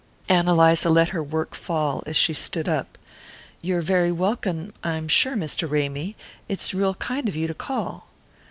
[0.27, 2.97] Ann Eliza let her work fall as she stood up.
[3.61, 5.69] "You're very welcome, I'm sure, Mr.
[5.69, 6.15] Ramy.
[6.49, 8.07] It's real kind of you to call."